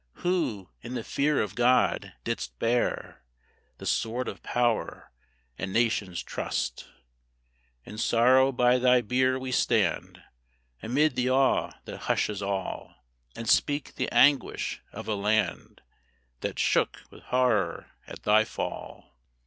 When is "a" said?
5.59-5.67, 15.07-15.13